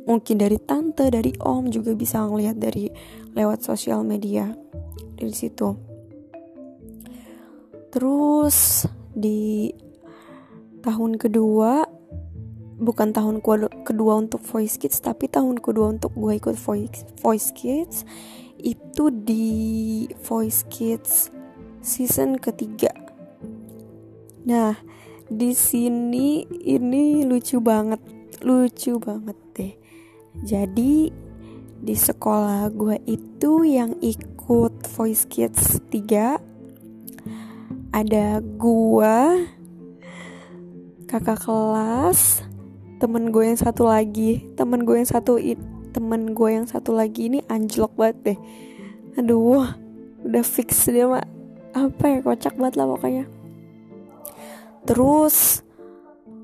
mungkin 0.02 0.36
dari 0.38 0.58
tante 0.58 1.06
dari 1.08 1.30
om 1.42 1.70
juga 1.70 1.94
bisa 1.94 2.26
ngelihat 2.26 2.58
dari 2.58 2.90
lewat 3.38 3.62
sosial 3.62 4.02
media 4.02 4.50
dari 5.14 5.30
situ 5.30 5.78
terus 7.94 8.86
di 9.14 9.70
tahun 10.82 11.22
kedua 11.22 11.86
bukan 12.82 13.14
tahun 13.14 13.38
kedua 13.86 14.12
untuk 14.18 14.42
Voice 14.42 14.74
Kids 14.74 14.98
tapi 14.98 15.30
tahun 15.30 15.62
kedua 15.62 15.94
untuk 15.94 16.10
gue 16.18 16.34
ikut 16.34 16.58
Voice, 16.58 17.06
Voice 17.22 17.54
Kids 17.54 18.02
itu 18.58 19.10
di 19.14 20.06
Voice 20.26 20.66
Kids 20.66 21.30
season 21.82 22.38
ketiga. 22.38 23.01
Nah, 24.42 24.74
di 25.30 25.54
sini 25.54 26.42
ini 26.66 27.22
lucu 27.22 27.62
banget, 27.62 28.02
lucu 28.42 28.98
banget 28.98 29.38
deh. 29.54 29.74
Jadi 30.42 31.14
di 31.82 31.94
sekolah 31.94 32.66
gue 32.74 32.98
itu 33.06 33.62
yang 33.62 33.94
ikut 34.02 34.74
Voice 34.98 35.26
Kids 35.30 35.78
3 35.90 37.94
ada 37.94 38.42
gue 38.42 39.16
kakak 41.06 41.44
kelas 41.44 42.42
temen 42.98 43.30
gue 43.30 43.44
yang 43.46 43.60
satu 43.60 43.86
lagi. 43.86 44.42
Temen 44.58 44.82
gue 44.82 44.96
yang 44.98 45.10
satu 45.10 45.38
temen 45.94 46.34
gue 46.34 46.50
yang 46.50 46.66
satu 46.66 46.96
lagi 46.96 47.30
ini 47.30 47.46
anjlok 47.46 47.94
banget 47.94 48.18
deh. 48.26 48.38
Aduh 49.22 49.70
udah 50.26 50.42
fix 50.42 50.90
dia 50.90 51.06
mak. 51.06 51.30
Apa 51.72 52.04
ya 52.10 52.18
kocak 52.26 52.58
banget 52.58 52.74
lah 52.80 52.90
pokoknya 52.90 53.24
terus 54.82 55.62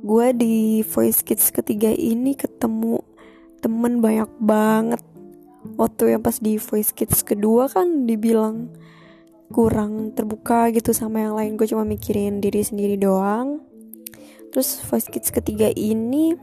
gue 0.02 0.26
di 0.30 0.86
voice 0.86 1.26
kids 1.26 1.50
ketiga 1.50 1.90
ini 1.90 2.38
ketemu 2.38 3.02
temen 3.58 3.98
banyak 3.98 4.30
banget. 4.38 5.02
Waktu 5.74 6.14
yang 6.16 6.22
pas 6.22 6.38
di 6.38 6.56
voice 6.56 6.94
kids 6.94 7.26
kedua 7.26 7.66
kan 7.66 8.06
dibilang 8.06 8.70
kurang 9.50 10.14
terbuka 10.14 10.70
gitu 10.70 10.94
sama 10.94 11.26
yang 11.26 11.34
lain. 11.34 11.58
Gue 11.58 11.66
cuma 11.66 11.82
mikirin 11.82 12.38
diri 12.38 12.62
sendiri 12.62 12.94
doang. 12.94 13.62
Terus 14.54 14.80
voice 14.86 15.10
kids 15.10 15.34
ketiga 15.34 15.68
ini 15.74 16.38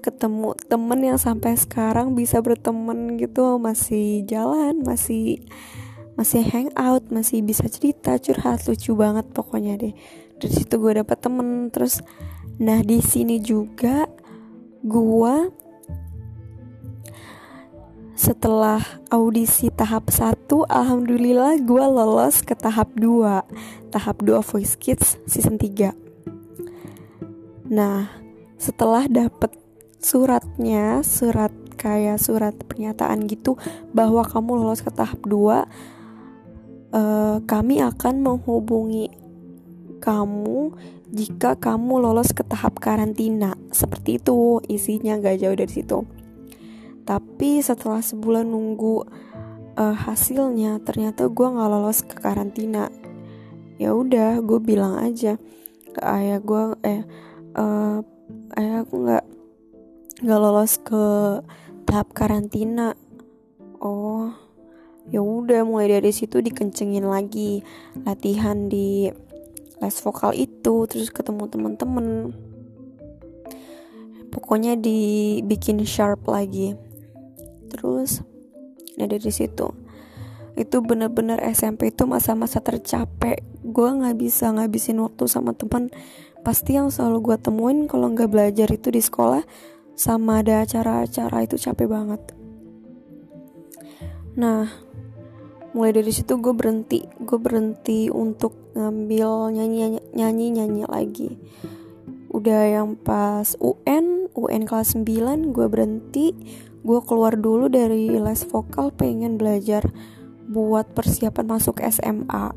ketemu 0.00 0.56
temen 0.70 1.00
yang 1.04 1.20
sampai 1.20 1.60
sekarang 1.60 2.16
bisa 2.16 2.40
berteman 2.40 3.20
gitu. 3.20 3.60
Masih 3.60 4.24
jalan 4.24 4.80
masih 4.80 5.44
masih 6.16 6.42
hangout 6.50 7.12
masih 7.12 7.44
bisa 7.44 7.68
cerita 7.68 8.16
curhat. 8.16 8.64
Lucu 8.64 8.96
banget 8.96 9.28
pokoknya 9.30 9.76
deh 9.76 9.94
dari 10.38 10.54
situ 10.54 10.74
gue 10.78 11.02
dapet 11.02 11.18
temen. 11.18 11.68
Terus 11.74 12.00
nah 12.58 12.82
di 12.82 12.98
sini 12.98 13.38
juga 13.38 14.06
gue 14.82 15.34
setelah 18.18 18.82
audisi 19.14 19.70
tahap 19.70 20.10
1 20.10 20.50
alhamdulillah 20.50 21.62
gue 21.62 21.84
lolos 21.86 22.42
ke 22.42 22.58
tahap 22.58 22.90
2 22.98 23.94
tahap 23.94 24.18
2 24.26 24.42
voice 24.42 24.74
kids 24.74 25.22
season 25.30 25.54
3 25.54 25.94
nah 27.70 28.10
setelah 28.58 29.06
dapet 29.06 29.54
suratnya 30.02 31.06
surat 31.06 31.54
kayak 31.78 32.18
surat 32.18 32.58
pernyataan 32.58 33.22
gitu 33.30 33.54
bahwa 33.94 34.26
kamu 34.26 34.66
lolos 34.66 34.82
ke 34.82 34.90
tahap 34.90 35.22
2 35.22 35.38
uh, 35.38 35.62
kami 37.46 37.78
akan 37.78 38.14
menghubungi 38.18 39.14
kamu 39.98 40.72
jika 41.10 41.56
kamu 41.56 42.00
lolos 42.00 42.32
ke 42.32 42.44
tahap 42.46 42.78
karantina. 42.78 43.54
Seperti 43.74 44.22
itu 44.22 44.62
isinya 44.66 45.18
gak 45.18 45.42
jauh 45.42 45.56
dari 45.56 45.72
situ. 45.72 45.98
Tapi 47.08 47.64
setelah 47.64 48.04
sebulan 48.04 48.44
nunggu 48.44 49.08
uh, 49.80 49.96
hasilnya, 49.96 50.76
ternyata 50.84 51.24
gue 51.32 51.46
nggak 51.48 51.70
lolos 51.72 52.04
ke 52.04 52.20
karantina. 52.20 52.92
Ya 53.80 53.96
udah, 53.96 54.44
gue 54.44 54.60
bilang 54.60 55.00
aja 55.00 55.40
ke 55.94 56.00
ayah 56.04 56.36
gue, 56.42 56.62
eh, 56.84 57.02
uh, 57.56 58.04
ayah 58.60 58.84
aku 58.84 58.94
nggak 59.08 59.24
nggak 60.20 60.40
lolos 60.42 60.76
ke 60.84 61.04
tahap 61.88 62.12
karantina. 62.12 62.92
Oh, 63.80 64.34
ya 65.08 65.24
udah 65.24 65.64
mulai 65.64 65.88
dari 65.88 66.12
situ 66.12 66.44
dikencengin 66.44 67.08
lagi 67.08 67.64
latihan 68.04 68.68
di 68.68 69.08
les 69.78 69.96
vokal 70.02 70.34
itu 70.34 70.74
terus 70.90 71.10
ketemu 71.14 71.46
temen-temen. 71.46 72.06
Pokoknya 74.34 74.74
dibikin 74.78 75.82
sharp 75.86 76.26
lagi. 76.26 76.74
Terus 77.70 78.22
nah 78.98 79.06
dari 79.06 79.30
situ. 79.30 79.70
Itu 80.58 80.82
bener-bener 80.82 81.38
SMP 81.54 81.94
itu 81.94 82.02
masa-masa 82.10 82.58
tercapek. 82.58 83.46
Gue 83.62 83.88
nggak 83.94 84.18
bisa 84.18 84.50
ngabisin 84.50 84.98
waktu 84.98 85.30
sama 85.30 85.54
teman 85.54 85.94
pasti 86.42 86.78
yang 86.78 86.90
selalu 86.90 87.34
gue 87.34 87.36
temuin 87.38 87.90
kalau 87.90 88.10
nggak 88.10 88.30
belajar 88.30 88.70
itu 88.70 88.88
di 88.88 89.02
sekolah 89.02 89.42
sama 89.98 90.40
ada 90.42 90.62
acara-acara 90.62 91.46
itu 91.46 91.58
capek 91.58 91.86
banget. 91.90 92.22
Nah 94.38 94.87
mulai 95.76 95.92
dari 95.92 96.12
situ 96.12 96.40
gue 96.40 96.54
berhenti 96.56 97.04
gue 97.20 97.38
berhenti 97.38 98.08
untuk 98.08 98.72
ngambil 98.72 99.52
nyanyi 99.52 100.00
nyanyi 100.14 100.46
nyanyi 100.54 100.84
lagi. 100.88 101.30
Udah 102.28 102.68
yang 102.68 102.96
pas 103.00 103.56
UN 103.58 104.28
UN 104.36 104.62
kelas 104.68 104.94
9 104.96 105.52
gue 105.56 105.66
berhenti. 105.66 106.32
Gue 106.78 107.02
keluar 107.02 107.34
dulu 107.36 107.66
dari 107.66 108.12
les 108.16 108.46
vokal 108.46 108.94
pengen 108.94 109.36
belajar 109.36 109.84
buat 110.48 110.96
persiapan 110.96 111.44
masuk 111.44 111.84
SMA 111.84 112.56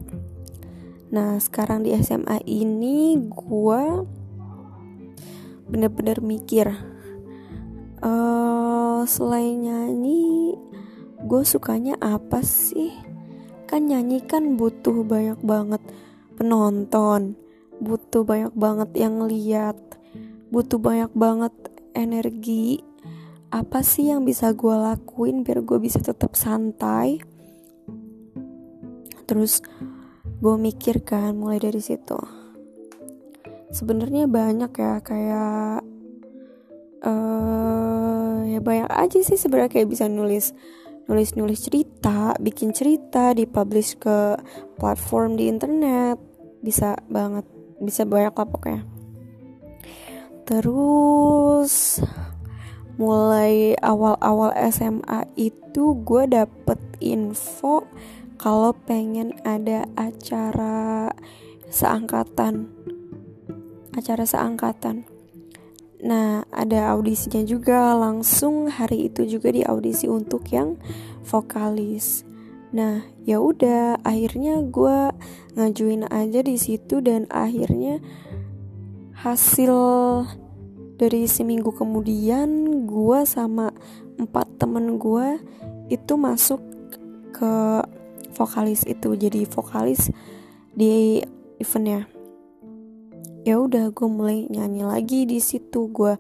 nah 1.11 1.35
sekarang 1.35 1.83
di 1.83 1.91
SMA 1.99 2.39
ini 2.47 3.19
gue 3.19 3.83
bener-bener 5.67 6.23
mikir 6.23 6.71
uh, 7.99 9.03
selain 9.03 9.59
nyanyi 9.59 10.55
gue 11.25 11.41
sukanya 11.45 11.97
apa 12.01 12.41
sih? 12.45 12.93
Kan 13.69 13.87
nyanyi 13.87 14.21
kan 14.25 14.59
butuh 14.59 15.03
banyak 15.05 15.39
banget 15.41 15.81
penonton 16.35 17.37
butuh 17.81 18.21
banyak 18.21 18.53
banget 18.53 18.89
yang 18.93 19.25
lihat 19.25 19.77
butuh 20.53 20.77
banyak 20.77 21.09
banget 21.17 21.51
energi. 21.97 22.85
Apa 23.51 23.83
sih 23.83 24.07
yang 24.07 24.23
bisa 24.23 24.55
gue 24.55 24.71
lakuin 24.71 25.43
biar 25.43 25.65
gue 25.65 25.81
bisa 25.81 25.99
tetap 25.99 26.37
santai? 26.37 27.19
Terus 29.27 29.59
gue 30.39 30.55
mikir 30.55 31.03
kan 31.03 31.35
mulai 31.35 31.59
dari 31.59 31.81
situ. 31.83 32.15
Sebenarnya 33.71 34.27
banyak 34.27 34.71
ya 34.71 34.93
kayak 35.03 35.83
uh, 37.03 38.39
ya 38.47 38.59
banyak 38.59 38.91
aja 38.91 39.19
sih 39.23 39.39
sebenarnya 39.39 39.71
kayak 39.71 39.89
bisa 39.91 40.07
nulis 40.11 40.51
nulis 41.11 41.35
nulis 41.35 41.67
cerita 41.67 42.31
bikin 42.39 42.71
cerita 42.71 43.35
dipublish 43.35 43.99
ke 43.99 44.39
platform 44.79 45.35
di 45.35 45.51
internet. 45.51 46.15
Bisa 46.63 46.95
banget 47.11 47.43
bisa 47.83 48.07
banyak 48.07 48.31
lah 48.31 48.47
pokoknya. 48.47 48.87
Terus 50.47 51.99
mulai 52.95 53.75
awal-awal 53.83 54.55
SMA 54.71 55.27
itu 55.35 55.99
gue 55.99 56.31
dapet 56.31 56.79
info 57.03 57.83
kalau 58.39 58.71
pengen 58.71 59.35
ada 59.43 59.83
acara 59.99 61.11
seangkatan. 61.67 62.71
Acara 63.91 64.23
seangkatan 64.23 65.10
nah 66.01 66.43
ada 66.49 66.91
audisinya 66.93 67.45
juga. 67.45 67.93
Langsung 67.97 68.67
hari 68.69 69.09
itu 69.09 69.25
juga 69.25 69.53
di 69.53 69.61
audisi 69.65 70.09
untuk 70.09 70.45
yang 70.49 70.77
vokalis. 71.25 72.25
Nah 72.73 73.05
ya 73.27 73.37
udah 73.37 74.01
akhirnya 74.01 74.63
gue 74.65 75.13
ngajuin 75.55 76.07
aja 76.09 76.39
di 76.41 76.55
situ 76.57 77.03
dan 77.03 77.27
akhirnya 77.29 77.99
hasil 79.21 79.75
dari 80.97 81.25
seminggu 81.29 81.73
kemudian 81.73 82.49
gue 82.89 83.19
sama 83.25 83.69
empat 84.17 84.61
temen 84.61 84.97
gue 85.01 85.41
itu 85.89 86.13
masuk 86.17 86.61
ke 87.35 87.83
vokalis 88.33 88.87
itu. 88.87 89.13
Jadi 89.13 89.45
vokalis 89.49 90.09
di 90.71 91.19
eventnya 91.59 92.07
ya 93.41 93.57
udah 93.57 93.89
gue 93.89 94.07
mulai 94.09 94.45
nyanyi 94.49 94.85
lagi 94.85 95.25
di 95.25 95.41
situ. 95.41 95.89
Gue 95.89 96.17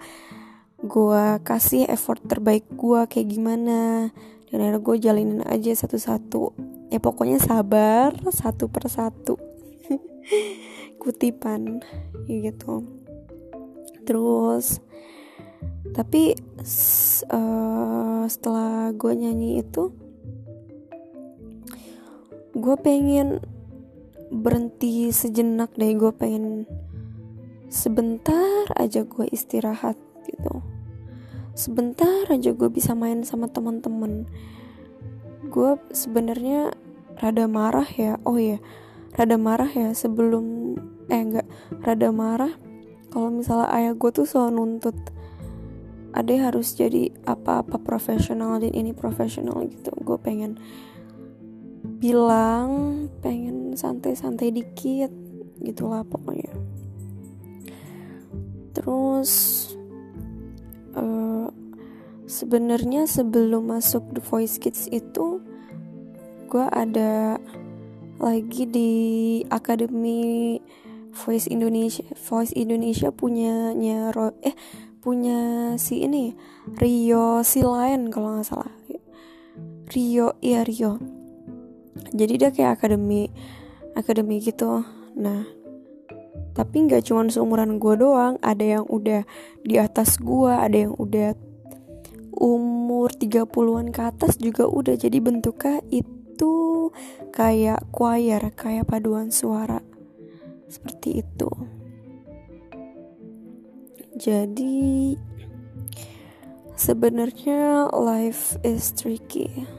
gue 0.81 1.25
kasih 1.45 1.85
effort 1.89 2.21
terbaik 2.25 2.65
gue 2.73 3.01
kayak 3.05 3.27
gimana. 3.29 4.09
Dan 4.51 4.59
akhirnya 4.59 4.81
gue 4.83 4.95
jalinin 4.99 5.41
aja 5.47 5.71
satu-satu. 5.71 6.53
Ya 6.91 6.99
pokoknya 6.99 7.39
sabar 7.39 8.11
satu 8.33 8.67
persatu. 8.67 9.39
Kutipan 11.01 11.79
gitu. 12.27 12.83
Terus 14.03 14.81
tapi 15.91 16.37
uh, 17.33 18.23
setelah 18.29 18.95
gue 18.95 19.11
nyanyi 19.11 19.59
itu 19.59 19.91
gue 22.51 22.75
pengen 22.79 23.39
berhenti 24.31 25.11
sejenak 25.11 25.71
deh. 25.79 25.95
Gue 25.95 26.11
pengen 26.11 26.67
sebentar 27.71 28.67
aja 28.75 29.07
gue 29.07 29.25
istirahat 29.31 29.95
gitu. 30.27 30.59
Sebentar 31.55 32.27
aja 32.27 32.51
gue 32.51 32.67
bisa 32.67 32.91
main 32.91 33.23
sama 33.23 33.47
teman-teman. 33.47 34.27
Gue 35.47 35.79
sebenarnya 35.95 36.75
rada 37.15 37.47
marah 37.47 37.87
ya. 37.87 38.19
Oh 38.27 38.35
ya 38.35 38.59
rada 39.15 39.39
marah 39.39 39.71
ya 39.71 39.95
sebelum 39.95 40.75
eh 41.07 41.19
enggak 41.19 41.47
rada 41.83 42.11
marah 42.11 42.55
kalau 43.11 43.27
misalnya 43.27 43.67
ayah 43.75 43.93
gue 43.95 44.11
tuh 44.15 44.23
selalu 44.23 44.51
nuntut 44.55 44.95
ade 46.15 46.39
harus 46.39 46.75
jadi 46.75 47.11
apa-apa 47.23 47.79
profesional 47.79 48.59
dan 48.59 48.75
ini 48.75 48.91
profesional 48.91 49.63
gitu. 49.67 49.95
Gue 50.03 50.19
pengen 50.19 50.59
bilang 52.03 53.07
pengen 53.23 53.79
santai-santai 53.79 54.51
dikit 54.51 55.11
gitulah 55.61 56.03
pokoknya 56.03 56.51
terus 58.71 59.31
uh, 60.95 61.47
sebenarnya 62.27 63.07
sebelum 63.07 63.71
masuk 63.71 64.03
The 64.15 64.21
Voice 64.23 64.55
Kids 64.57 64.87
itu 64.91 65.43
gue 66.51 66.65
ada 66.71 67.39
lagi 68.19 68.67
di 68.67 68.91
akademi 69.47 70.59
Voice 71.11 71.51
Indonesia 71.51 72.07
Voice 72.15 72.55
Indonesia 72.55 73.11
punyanya 73.11 74.15
Ro 74.15 74.31
eh 74.43 74.55
punya 75.01 75.73
si 75.81 76.05
ini 76.05 76.31
Rio 76.77 77.41
si 77.41 77.65
lain 77.65 78.13
kalau 78.13 78.37
nggak 78.37 78.47
salah. 78.47 78.71
Rio 79.91 80.39
iya 80.39 80.63
Rio. 80.63 81.01
Jadi 82.15 82.33
dia 82.39 82.49
kayak 82.53 82.79
akademi 82.79 83.27
akademi 83.97 84.39
gitu. 84.39 84.85
Nah 85.19 85.43
tapi 86.51 86.87
nggak 86.87 87.07
cuma 87.07 87.27
seumuran 87.31 87.79
gue 87.79 87.95
doang 87.95 88.35
ada 88.43 88.79
yang 88.79 88.85
udah 88.87 89.23
di 89.63 89.75
atas 89.79 90.19
gue 90.19 90.51
ada 90.51 90.75
yang 90.87 90.93
udah 90.99 91.31
umur 92.41 93.13
30-an 93.13 93.93
ke 93.93 94.01
atas 94.01 94.41
juga 94.41 94.65
udah. 94.65 94.97
Jadi 94.97 95.21
bentuknya 95.21 95.77
itu 95.93 96.89
kayak 97.29 97.85
choir 97.93 98.41
kayak 98.57 98.89
paduan 98.89 99.29
suara. 99.29 99.77
Seperti 100.65 101.21
itu. 101.21 101.51
Jadi 104.17 105.15
sebenarnya 106.73 107.93
life 107.93 108.57
is 108.65 108.89
tricky. 108.97 109.69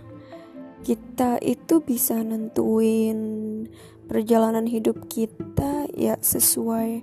Kita 0.82 1.38
itu 1.38 1.78
bisa 1.78 2.18
nentuin 2.22 3.18
perjalanan 4.12 4.68
hidup 4.68 5.08
kita 5.08 5.88
ya 5.96 6.20
sesuai 6.20 7.00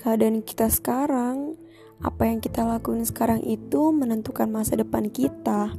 keadaan 0.00 0.40
kita 0.40 0.72
sekarang. 0.72 1.52
Apa 2.00 2.32
yang 2.32 2.40
kita 2.40 2.64
lakuin 2.64 3.04
sekarang 3.04 3.44
itu 3.44 3.92
menentukan 3.92 4.48
masa 4.48 4.80
depan 4.80 5.12
kita. 5.12 5.76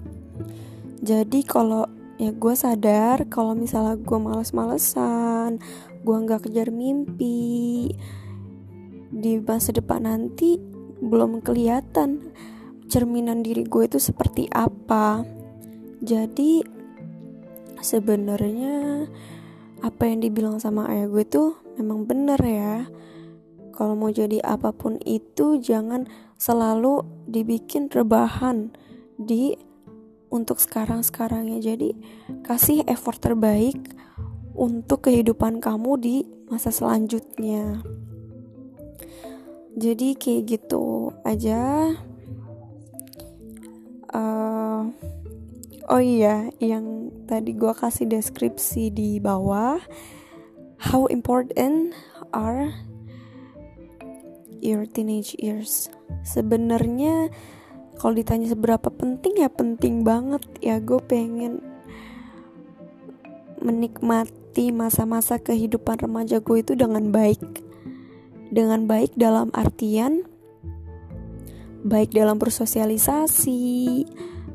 Jadi 1.02 1.42
kalau 1.50 1.90
ya 2.22 2.30
gue 2.30 2.54
sadar 2.54 3.26
kalau 3.26 3.58
misalnya 3.58 3.98
gue 3.98 4.18
males-malesan 4.22 5.62
gue 6.02 6.18
nggak 6.18 6.50
kejar 6.50 6.74
mimpi 6.74 7.94
di 9.14 9.34
masa 9.42 9.74
depan 9.74 10.06
nanti 10.06 10.62
belum 11.02 11.42
kelihatan 11.46 12.34
cerminan 12.86 13.42
diri 13.42 13.66
gue 13.66 13.90
itu 13.90 13.98
seperti 13.98 14.46
apa. 14.54 15.26
Jadi 16.06 16.62
sebenarnya 17.82 19.10
apa 19.86 20.10
yang 20.10 20.26
dibilang 20.26 20.58
sama 20.58 20.90
ayah 20.90 21.08
gue 21.10 21.26
tuh 21.28 21.58
memang 21.78 22.10
bener 22.10 22.40
ya 22.42 22.90
kalau 23.78 23.94
mau 23.94 24.10
jadi 24.10 24.42
apa 24.42 24.74
pun 24.74 24.98
itu 25.06 25.62
jangan 25.62 26.10
selalu 26.38 27.06
dibikin 27.30 27.90
rebahan 27.94 28.74
di 29.18 29.54
untuk 30.34 30.58
sekarang-sekarang 30.58 31.54
ya 31.58 31.74
jadi 31.74 31.94
kasih 32.42 32.84
effort 32.90 33.22
terbaik 33.22 33.78
untuk 34.58 35.06
kehidupan 35.06 35.62
kamu 35.62 35.92
di 36.02 36.16
masa 36.50 36.74
selanjutnya. 36.74 37.86
Jadi 39.78 40.18
kayak 40.18 40.44
gitu 40.58 41.14
aja. 41.22 41.94
Uh, 44.10 44.90
oh 45.88 46.04
iya, 46.04 46.52
yang 46.60 47.12
tadi 47.26 47.56
gue 47.56 47.72
kasih 47.72 48.08
deskripsi 48.08 48.92
di 48.92 49.18
bawah 49.24 49.80
how 50.78 51.08
important 51.10 51.96
are 52.36 52.72
your 54.60 54.86
teenage 54.86 55.34
years? 55.40 55.90
Sebenarnya 56.28 57.32
kalau 57.98 58.14
ditanya 58.14 58.52
seberapa 58.52 58.92
penting 58.94 59.42
ya 59.42 59.50
penting 59.50 60.06
banget. 60.06 60.44
Ya 60.62 60.78
gue 60.78 61.00
pengen 61.02 61.64
menikmati 63.58 64.70
masa-masa 64.70 65.42
kehidupan 65.42 66.04
remaja 66.04 66.44
gue 66.44 66.62
itu 66.62 66.78
dengan 66.78 67.10
baik. 67.10 67.42
Dengan 68.48 68.88
baik 68.88 69.18
dalam 69.20 69.52
artian 69.52 70.24
baik 71.88 72.12
dalam 72.12 72.36
bersosialisasi 72.42 74.04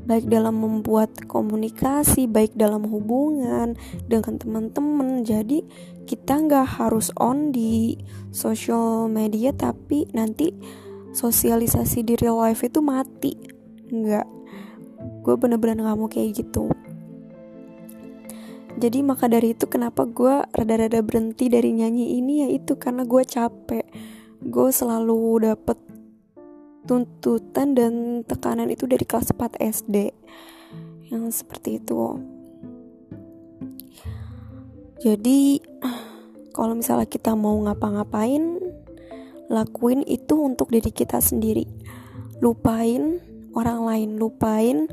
baik 0.03 0.27
dalam 0.27 0.59
membuat 0.59 1.15
komunikasi, 1.31 2.27
baik 2.27 2.55
dalam 2.59 2.87
hubungan 2.87 3.79
dengan 4.11 4.39
teman-teman. 4.39 5.23
Jadi 5.23 5.63
kita 6.07 6.43
nggak 6.43 6.83
harus 6.83 7.15
on 7.19 7.55
di 7.55 7.95
social 8.35 9.07
media, 9.07 9.55
tapi 9.55 10.11
nanti 10.11 10.51
sosialisasi 11.13 12.03
di 12.03 12.15
real 12.19 12.41
life 12.41 12.65
itu 12.67 12.83
mati. 12.83 13.33
Nggak, 13.93 14.27
gue 15.23 15.35
bener-bener 15.39 15.85
nggak 15.85 15.99
mau 15.99 16.11
kayak 16.11 16.43
gitu. 16.43 16.73
Jadi 18.73 19.05
maka 19.05 19.29
dari 19.29 19.53
itu 19.53 19.69
kenapa 19.69 20.09
gue 20.09 20.43
rada-rada 20.49 21.05
berhenti 21.05 21.53
dari 21.53 21.77
nyanyi 21.77 22.19
ini 22.19 22.43
ya 22.43 22.49
itu 22.51 22.81
karena 22.81 23.05
gue 23.05 23.23
capek. 23.23 23.85
Gue 24.43 24.75
selalu 24.75 25.47
dapet 25.47 25.79
tuntutan 26.87 27.79
dan 27.79 28.25
tekanan 28.27 28.69
itu 28.71 28.91
dari 28.91 29.07
kelas 29.07 29.31
4 29.35 29.59
SD 29.59 29.97
yang 31.13 31.31
seperti 31.31 31.79
itu. 31.79 32.19
Jadi 35.03 35.59
kalau 36.55 36.79
misalnya 36.79 37.11
kita 37.11 37.35
mau 37.35 37.59
ngapa-ngapain 37.67 38.63
lakuin 39.51 40.07
itu 40.07 40.39
untuk 40.39 40.71
diri 40.71 40.95
kita 40.95 41.19
sendiri. 41.19 41.67
Lupain 42.39 43.19
orang 43.53 43.81
lain 43.85 44.11
lupain 44.17 44.89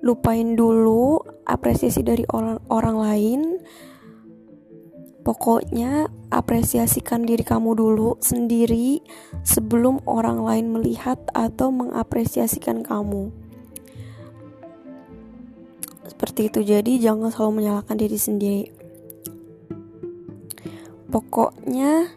lupain 0.00 0.54
dulu 0.54 1.20
apresiasi 1.44 2.06
dari 2.06 2.22
orang 2.30 2.62
orang 2.70 2.96
lain 2.96 3.40
Pokoknya 5.28 6.08
apresiasikan 6.32 7.28
diri 7.28 7.44
kamu 7.44 7.76
dulu 7.76 8.16
sendiri 8.16 9.04
sebelum 9.44 10.00
orang 10.08 10.40
lain 10.40 10.72
melihat 10.72 11.20
atau 11.36 11.68
mengapresiasikan 11.68 12.80
kamu. 12.80 13.28
Seperti 16.08 16.48
itu. 16.48 16.64
Jadi 16.64 16.96
jangan 17.04 17.28
selalu 17.28 17.60
menyalahkan 17.60 18.00
diri 18.00 18.16
sendiri. 18.16 18.64
Pokoknya 21.12 22.08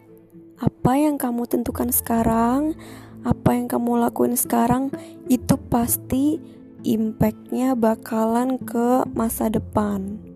apa 0.64 0.92
yang 0.96 1.20
kamu 1.20 1.52
tentukan 1.52 1.92
sekarang, 1.92 2.80
apa 3.28 3.60
yang 3.60 3.68
kamu 3.68 4.08
lakuin 4.08 4.40
sekarang 4.40 4.88
itu 5.28 5.60
pasti 5.68 6.40
impactnya 6.88 7.76
bakalan 7.76 8.56
ke 8.56 9.04
masa 9.12 9.52
depan. 9.52 10.31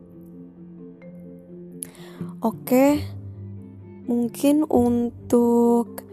Oke, 2.39 3.03
mungkin 4.07 4.63
untuk 4.71 6.07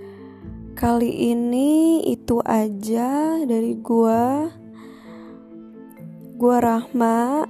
kali 0.74 1.30
ini 1.30 2.02
itu 2.10 2.42
aja 2.42 3.38
dari 3.46 3.78
gua. 3.78 4.50
Gua 6.34 6.58
Rahma. 6.58 7.46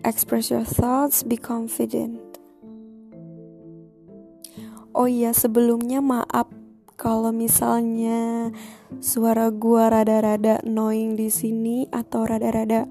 Express 0.00 0.48
your 0.48 0.64
thoughts, 0.64 1.20
be 1.20 1.36
confident. 1.36 2.18
Oh 4.96 5.04
iya, 5.04 5.36
sebelumnya 5.36 6.00
maaf 6.00 6.48
kalau 6.96 7.36
misalnya 7.36 8.48
suara 9.04 9.52
gua 9.52 9.92
rada-rada 9.92 10.64
annoying 10.64 11.20
di 11.20 11.28
sini 11.28 11.84
atau 11.92 12.24
rada-rada 12.24 12.88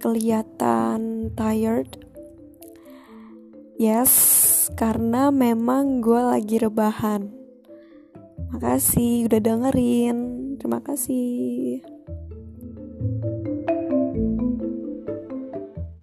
kelihatan 0.00 1.28
tired 1.36 2.07
Yes, 3.78 4.66
karena 4.74 5.30
memang 5.30 6.02
gue 6.02 6.18
lagi 6.18 6.58
rebahan. 6.58 7.30
Makasih 8.50 9.30
udah 9.30 9.38
dengerin. 9.38 10.18
Terima 10.58 10.82
kasih. 10.82 11.86